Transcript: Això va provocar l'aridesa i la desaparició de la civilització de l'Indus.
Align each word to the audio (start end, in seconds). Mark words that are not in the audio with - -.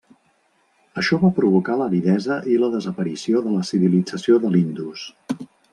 Això 1.01 1.19
va 1.25 1.29
provocar 1.41 1.75
l'aridesa 1.81 2.39
i 2.55 2.59
la 2.65 2.73
desaparició 2.79 3.47
de 3.49 3.55
la 3.59 3.69
civilització 3.73 4.45
de 4.47 4.55
l'Indus. 4.57 5.11